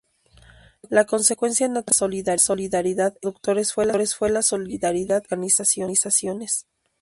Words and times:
La 0.89 1.05
consecuencia 1.05 1.67
natural 1.67 2.23
de 2.23 2.31
la 2.31 2.37
solidaridad 2.39 3.11
entre 3.13 3.19
productores 3.53 3.71
fue 3.71 4.29
la 4.31 4.41
solidaridad 4.41 5.17
entre 5.17 5.35
organizaciones. 5.37 6.65